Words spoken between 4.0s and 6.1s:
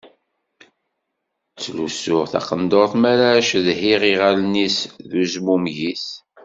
iɣallen-is d uzmumeg-is.